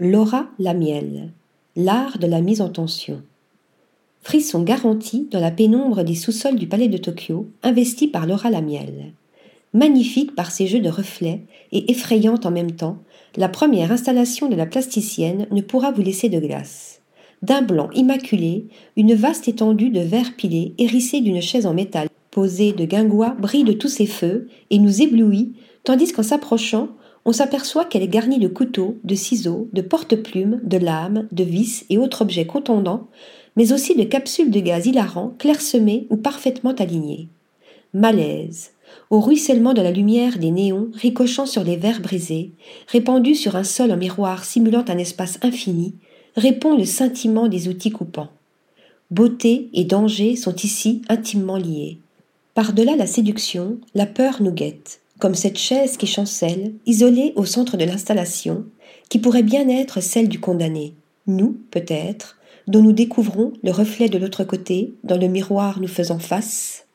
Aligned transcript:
Laura 0.00 0.48
Lamiel, 0.58 1.30
l'art 1.76 2.18
de 2.18 2.26
la 2.26 2.40
mise 2.40 2.60
en 2.60 2.68
tension. 2.68 3.22
Frisson 4.22 4.64
garanti 4.64 5.28
dans 5.30 5.38
la 5.38 5.52
pénombre 5.52 6.02
des 6.02 6.16
sous-sols 6.16 6.56
du 6.56 6.66
palais 6.66 6.88
de 6.88 6.98
Tokyo, 6.98 7.46
investi 7.62 8.08
par 8.08 8.26
Laura 8.26 8.50
Lamiel. 8.50 9.12
Magnifique 9.72 10.34
par 10.34 10.50
ses 10.50 10.66
jeux 10.66 10.80
de 10.80 10.88
reflets 10.88 11.42
et 11.70 11.92
effrayante 11.92 12.44
en 12.44 12.50
même 12.50 12.72
temps, 12.72 12.98
la 13.36 13.48
première 13.48 13.92
installation 13.92 14.48
de 14.48 14.56
la 14.56 14.66
plasticienne 14.66 15.46
ne 15.52 15.60
pourra 15.60 15.92
vous 15.92 16.02
laisser 16.02 16.28
de 16.28 16.40
glace. 16.40 17.00
D'un 17.42 17.62
blanc 17.62 17.88
immaculé, 17.94 18.66
une 18.96 19.14
vaste 19.14 19.46
étendue 19.46 19.90
de 19.90 20.00
verre 20.00 20.34
pilé 20.36 20.74
hérissée 20.76 21.20
d'une 21.20 21.40
chaise 21.40 21.66
en 21.66 21.74
métal 21.74 22.08
posée 22.32 22.72
de 22.72 22.84
guingois 22.84 23.36
brille 23.38 23.62
de 23.62 23.72
tous 23.72 23.90
ses 23.90 24.06
feux 24.06 24.48
et 24.70 24.80
nous 24.80 25.02
éblouit, 25.02 25.52
tandis 25.84 26.10
qu'en 26.10 26.24
s'approchant, 26.24 26.88
on 27.24 27.32
s'aperçoit 27.32 27.84
qu'elle 27.84 28.02
est 28.02 28.08
garnie 28.08 28.38
de 28.38 28.48
couteaux, 28.48 28.98
de 29.04 29.14
ciseaux, 29.14 29.68
de 29.72 29.80
porte-plumes, 29.80 30.60
de 30.62 30.76
lames, 30.76 31.26
de 31.32 31.44
vis 31.44 31.86
et 31.88 31.98
autres 31.98 32.22
objets 32.22 32.46
contondants, 32.46 33.08
mais 33.56 33.72
aussi 33.72 33.94
de 33.94 34.04
capsules 34.04 34.50
de 34.50 34.60
gaz 34.60 34.86
hilarants, 34.86 35.34
clairsemées 35.38 36.06
ou 36.10 36.16
parfaitement 36.16 36.74
alignées. 36.74 37.28
Malaise, 37.94 38.72
au 39.10 39.20
ruissellement 39.20 39.72
de 39.72 39.80
la 39.80 39.90
lumière 39.90 40.38
des 40.38 40.50
néons 40.50 40.88
ricochant 40.94 41.46
sur 41.46 41.64
les 41.64 41.76
verres 41.76 42.00
brisés, 42.00 42.52
répandus 42.88 43.36
sur 43.36 43.56
un 43.56 43.64
sol 43.64 43.92
en 43.92 43.96
miroir 43.96 44.44
simulant 44.44 44.84
un 44.88 44.98
espace 44.98 45.38
infini, 45.42 45.94
répond 46.36 46.76
le 46.76 46.84
scintillement 46.84 47.48
des 47.48 47.68
outils 47.68 47.90
coupants. 47.90 48.30
Beauté 49.10 49.68
et 49.72 49.84
danger 49.84 50.34
sont 50.36 50.56
ici 50.56 51.02
intimement 51.08 51.56
liés. 51.56 51.98
Par-delà 52.54 52.96
la 52.96 53.06
séduction, 53.06 53.78
la 53.94 54.06
peur 54.06 54.42
nous 54.42 54.52
guette 54.52 55.00
comme 55.18 55.34
cette 55.34 55.58
chaise 55.58 55.96
qui 55.96 56.06
chancelle, 56.06 56.74
isolée 56.86 57.32
au 57.36 57.44
centre 57.44 57.76
de 57.76 57.84
l'installation, 57.84 58.64
qui 59.08 59.18
pourrait 59.18 59.42
bien 59.42 59.68
être 59.68 60.00
celle 60.00 60.28
du 60.28 60.40
condamné, 60.40 60.94
nous, 61.26 61.56
peut-être, 61.70 62.36
dont 62.66 62.82
nous 62.82 62.92
découvrons 62.92 63.52
le 63.62 63.70
reflet 63.70 64.08
de 64.08 64.18
l'autre 64.18 64.44
côté, 64.44 64.94
dans 65.04 65.16
le 65.16 65.28
miroir 65.28 65.80
nous 65.80 65.88
faisant 65.88 66.18
face. 66.18 66.86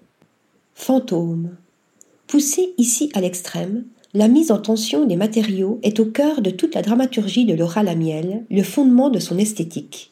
Fantôme. 0.73 1.55
Poussée 2.27 2.73
ici 2.77 3.09
à 3.13 3.21
l'extrême, 3.21 3.85
la 4.13 4.27
mise 4.27 4.51
en 4.51 4.57
tension 4.57 5.05
des 5.05 5.15
matériaux 5.15 5.79
est 5.83 5.99
au 5.99 6.05
cœur 6.05 6.41
de 6.41 6.49
toute 6.49 6.73
la 6.73 6.81
dramaturgie 6.81 7.45
de 7.45 7.53
Laura 7.53 7.83
Lamiel, 7.83 8.43
le 8.49 8.63
fondement 8.63 9.09
de 9.09 9.19
son 9.19 9.37
esthétique. 9.37 10.11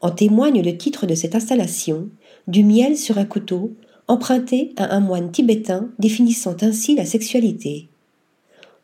En 0.00 0.10
témoigne 0.10 0.62
le 0.62 0.76
titre 0.76 1.06
de 1.06 1.14
cette 1.14 1.34
installation, 1.34 2.08
Du 2.46 2.64
miel 2.64 2.96
sur 2.96 3.18
un 3.18 3.24
couteau, 3.24 3.72
emprunté 4.08 4.72
à 4.76 4.94
un 4.94 5.00
moine 5.00 5.30
tibétain 5.30 5.90
définissant 5.98 6.56
ainsi 6.62 6.94
la 6.94 7.04
sexualité. 7.04 7.88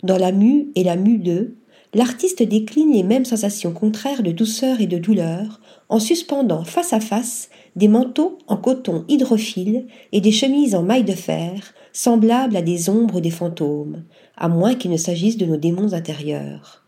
Dans 0.03 0.19
la 0.19 0.33
mue 0.33 0.69
et 0.75 0.85
la 0.85 0.97
mue 0.97 1.19
2, 1.19 1.57
l'artiste 1.95 2.43
décline 2.43 2.93
les 2.93 3.03
mêmes 3.03 3.25
sensations 3.25 3.73
contraires 3.73 4.23
de 4.23 4.33
douceur 4.33 4.81
et 4.81 4.87
de 4.87 4.99
douleur 4.99 5.61
en 5.89 5.99
suspendant 5.99 6.65
face 6.65 6.93
à 6.93 7.01
face 7.01 7.49
des 7.77 7.89
manteaux 7.89 8.39
en 8.47 8.57
coton 8.57 9.05
hydrophile 9.09 9.87
et 10.13 10.21
des 10.21 10.33
chemises 10.33 10.75
en 10.75 10.83
maille 10.83 11.05
de 11.05 11.13
fer, 11.13 11.75
semblables 11.93 12.57
à 12.57 12.63
des 12.63 12.91
ombres 12.91 13.21
des 13.21 13.31
fantômes, 13.31 14.05
à 14.37 14.49
moins 14.49 14.75
qu'il 14.75 14.91
ne 14.91 14.97
s'agisse 14.97 15.37
de 15.37 15.47
nos 15.47 15.57
démons 15.57 15.95
intérieurs. 15.95 16.85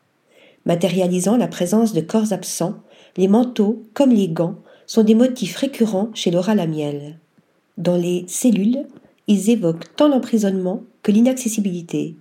Matérialisant 0.65 1.37
la 1.37 1.49
présence 1.49 1.93
de 1.93 2.01
corps 2.01 2.33
absents, 2.33 2.75
les 3.17 3.29
manteaux, 3.29 3.85
comme 3.95 4.11
les 4.11 4.29
gants, 4.29 4.57
sont 4.87 5.05
des 5.05 5.15
motifs 5.15 5.57
récurrents 5.57 6.11
chez 6.13 6.31
Laura 6.31 6.55
Lamiel. 6.55 7.19
Dans 7.77 7.97
les 7.97 8.25
cellules, 8.27 8.87
ils 9.27 9.51
évoquent 9.51 9.95
tant 9.97 10.09
l'emprisonnement 10.09 10.83
que 11.03 11.13
l'inaccessibilité. 11.13 12.17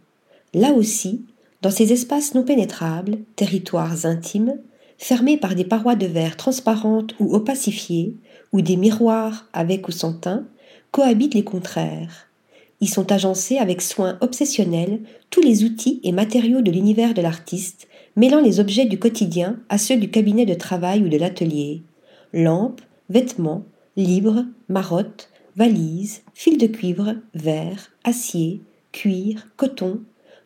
Là 0.53 0.73
aussi, 0.73 1.21
dans 1.61 1.71
ces 1.71 1.93
espaces 1.93 2.33
non 2.35 2.43
pénétrables, 2.43 3.19
territoires 3.35 4.05
intimes, 4.05 4.57
fermés 4.97 5.37
par 5.37 5.55
des 5.55 5.63
parois 5.63 5.95
de 5.95 6.05
verre 6.05 6.37
transparentes 6.37 7.15
ou 7.19 7.33
opacifiées, 7.33 8.15
ou 8.51 8.61
des 8.61 8.75
miroirs 8.77 9.47
avec 9.53 9.87
ou 9.87 9.91
sans 9.91 10.13
teint, 10.13 10.45
cohabitent 10.91 11.33
les 11.33 11.43
contraires. 11.43 12.27
Y 12.81 12.87
sont 12.87 13.11
agencés 13.11 13.57
avec 13.57 13.81
soin 13.81 14.17
obsessionnel 14.21 14.99
tous 15.29 15.41
les 15.41 15.63
outils 15.63 15.99
et 16.03 16.11
matériaux 16.11 16.61
de 16.61 16.71
l'univers 16.71 17.13
de 17.13 17.21
l'artiste, 17.21 17.87
mêlant 18.15 18.41
les 18.41 18.59
objets 18.59 18.85
du 18.85 18.99
quotidien 18.99 19.59
à 19.69 19.77
ceux 19.77 19.97
du 19.97 20.09
cabinet 20.09 20.45
de 20.45 20.53
travail 20.53 21.01
ou 21.01 21.09
de 21.09 21.17
l'atelier. 21.17 21.81
Lampes, 22.33 22.81
vêtements, 23.09 23.63
livres, 23.97 24.45
marottes, 24.69 25.29
valises, 25.55 26.21
fils 26.33 26.57
de 26.57 26.67
cuivre, 26.67 27.15
verre, 27.33 27.91
acier, 28.03 28.61
cuir, 28.91 29.47
coton, 29.57 30.01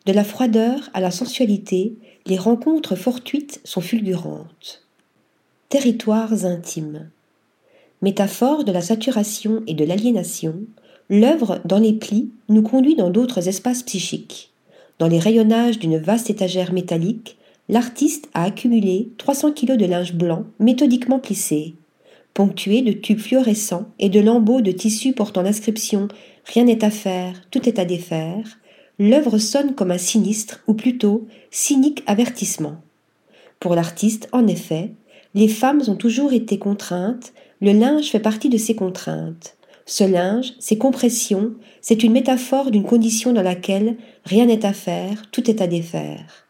de 0.06 0.12
la 0.12 0.24
froideur 0.24 0.88
à 0.94 1.00
la 1.00 1.10
sensualité, 1.10 1.94
les 2.26 2.38
rencontres 2.38 2.96
fortuites 2.96 3.60
sont 3.64 3.80
fulgurantes. 3.80 4.86
Territoires 5.68 6.44
intimes. 6.44 7.10
Métaphore 8.02 8.64
de 8.64 8.72
la 8.72 8.80
saturation 8.80 9.62
et 9.66 9.74
de 9.74 9.84
l'aliénation, 9.84 10.56
l'œuvre 11.10 11.60
dans 11.64 11.78
les 11.78 11.92
plis 11.92 12.30
nous 12.48 12.62
conduit 12.62 12.96
dans 12.96 13.10
d'autres 13.10 13.46
espaces 13.48 13.82
psychiques. 13.82 14.50
Dans 14.98 15.08
les 15.08 15.18
rayonnages 15.18 15.78
d'une 15.78 15.98
vaste 15.98 16.30
étagère 16.30 16.72
métallique, 16.72 17.36
l'artiste 17.68 18.28
a 18.34 18.44
accumulé 18.44 19.10
300 19.18 19.52
kilos 19.52 19.78
de 19.78 19.86
linge 19.86 20.14
blanc 20.14 20.44
méthodiquement 20.58 21.18
plissé, 21.18 21.74
ponctué 22.40 22.80
de 22.80 22.92
tubes 22.92 23.18
fluorescents 23.18 23.90
et 23.98 24.08
de 24.08 24.18
lambeaux 24.18 24.62
de 24.62 24.72
tissu 24.72 25.12
portant 25.12 25.42
l'inscription 25.42 26.08
Rien 26.46 26.64
n'est 26.64 26.82
à 26.82 26.90
faire, 26.90 27.42
tout 27.50 27.68
est 27.68 27.78
à 27.78 27.84
défaire, 27.84 28.58
l'œuvre 28.98 29.36
sonne 29.36 29.74
comme 29.74 29.90
un 29.90 29.98
sinistre, 29.98 30.62
ou 30.66 30.72
plutôt 30.72 31.26
cynique 31.50 32.02
avertissement. 32.06 32.76
Pour 33.58 33.74
l'artiste, 33.74 34.30
en 34.32 34.46
effet, 34.46 34.92
les 35.34 35.48
femmes 35.48 35.82
ont 35.88 35.96
toujours 35.96 36.32
été 36.32 36.58
contraintes, 36.58 37.34
le 37.60 37.72
linge 37.72 38.08
fait 38.08 38.20
partie 38.20 38.48
de 38.48 38.56
ces 38.56 38.74
contraintes. 38.74 39.58
Ce 39.84 40.04
linge, 40.04 40.54
ces 40.60 40.78
compressions, 40.78 41.52
c'est 41.82 42.04
une 42.04 42.12
métaphore 42.12 42.70
d'une 42.70 42.84
condition 42.84 43.34
dans 43.34 43.42
laquelle 43.42 43.98
rien 44.24 44.46
n'est 44.46 44.64
à 44.64 44.72
faire, 44.72 45.30
tout 45.30 45.50
est 45.50 45.60
à 45.60 45.66
défaire. 45.66 46.46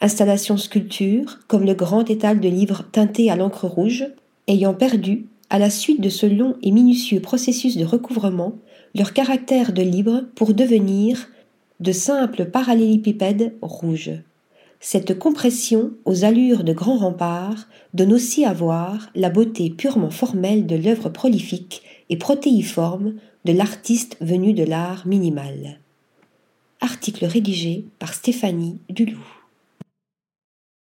Installation 0.00 0.56
sculpture, 0.56 1.40
comme 1.46 1.66
le 1.66 1.74
grand 1.74 2.08
étal 2.08 2.40
de 2.40 2.48
livres 2.48 2.84
teintés 2.90 3.30
à 3.30 3.36
l'encre 3.36 3.66
rouge, 3.66 4.06
ayant 4.48 4.74
perdu, 4.74 5.26
à 5.50 5.58
la 5.58 5.70
suite 5.70 6.00
de 6.00 6.08
ce 6.08 6.26
long 6.26 6.56
et 6.62 6.72
minutieux 6.72 7.20
processus 7.20 7.76
de 7.76 7.84
recouvrement, 7.84 8.54
leur 8.94 9.12
caractère 9.12 9.72
de 9.72 9.82
libre 9.82 10.24
pour 10.34 10.54
devenir 10.54 11.28
de 11.80 11.92
simples 11.92 12.46
parallélépipèdes 12.46 13.54
rouges. 13.60 14.12
Cette 14.80 15.18
compression 15.18 15.92
aux 16.04 16.24
allures 16.24 16.64
de 16.64 16.72
grands 16.72 16.98
remparts 16.98 17.66
donne 17.94 18.12
aussi 18.12 18.44
à 18.44 18.52
voir 18.52 19.10
la 19.14 19.30
beauté 19.30 19.70
purement 19.70 20.10
formelle 20.10 20.66
de 20.66 20.76
l'œuvre 20.76 21.08
prolifique 21.08 21.82
et 22.08 22.16
protéiforme 22.16 23.14
de 23.44 23.52
l'artiste 23.52 24.16
venu 24.20 24.52
de 24.52 24.64
l'art 24.64 25.06
minimal. 25.06 25.78
Article 26.80 27.24
rédigé 27.24 27.86
par 27.98 28.12
Stéphanie 28.12 28.78
Dulou. 28.90 29.35